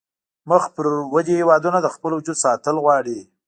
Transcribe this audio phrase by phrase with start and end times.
[0.49, 3.19] مخ پر ودې هیوادونه د خپل وجود ساتل غواړي